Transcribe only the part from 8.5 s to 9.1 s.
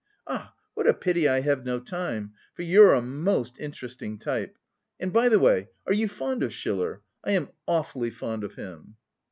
him."